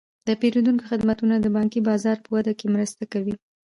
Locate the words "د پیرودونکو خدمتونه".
0.27-1.35